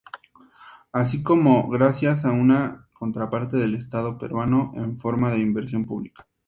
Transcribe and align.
Así 0.91 1.21
como 1.21 1.69
gracias 1.69 2.25
a 2.25 2.31
una 2.31 2.89
contraparte 2.91 3.57
del 3.57 3.75
Estado 3.75 4.17
Peruano 4.17 4.71
en 4.73 4.97
forma 4.97 5.29
de 5.29 5.37
Inversión 5.37 5.85
Pública. 5.85 6.27